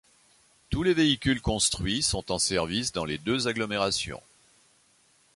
Tous 0.71 0.81
les 0.81 0.95
véhicules 0.95 1.41
construits 1.43 2.01
sont 2.01 2.31
en 2.31 2.39
service 2.39 2.91
dans 2.91 3.05
les 3.05 3.19
deux 3.19 3.47
agglomérations. 3.47 4.23